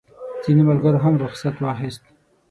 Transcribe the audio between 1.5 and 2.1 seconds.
واخیست.